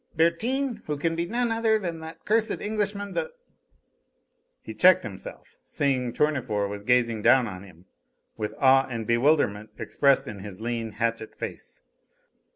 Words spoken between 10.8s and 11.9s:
hatchet face.